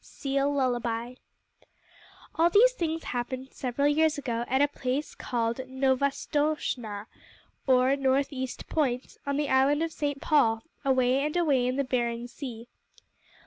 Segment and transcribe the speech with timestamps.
[0.03, 1.13] Seal Lullaby
[2.33, 7.05] All these things happened several years ago at a place called Novastoshnah,
[7.67, 10.19] or North East Point, on the Island of St.
[10.19, 12.67] Paul, away and away in the Bering Sea.